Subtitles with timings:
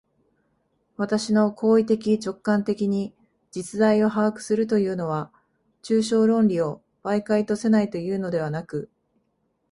[0.97, 3.13] 私の行為的直観的に
[3.51, 5.31] 実在を把握するというのは、
[5.83, 8.89] 抽象論理を媒介とせないというのではなく、